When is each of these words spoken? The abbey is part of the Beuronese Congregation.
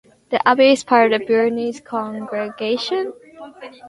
The 0.31 0.39
abbey 0.47 0.71
is 0.71 0.83
part 0.83 1.13
of 1.13 1.19
the 1.19 1.25
Beuronese 1.27 1.79
Congregation. 1.85 3.13